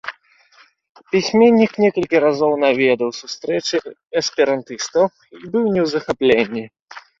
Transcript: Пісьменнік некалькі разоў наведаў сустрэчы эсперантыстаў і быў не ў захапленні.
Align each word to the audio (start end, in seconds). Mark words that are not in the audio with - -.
Пісьменнік 1.15 1.71
некалькі 1.83 2.21
разоў 2.25 2.51
наведаў 2.65 3.09
сустрэчы 3.21 3.77
эсперантыстаў 4.23 5.05
і 5.11 5.43
быў 5.51 5.65
не 5.75 5.81
ў 5.85 5.87
захапленні. 5.95 6.65